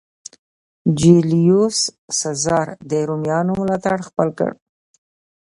[0.99, 1.77] جیولیوس
[2.19, 4.51] سزار د رومیانو ملاتړ خپل کړ.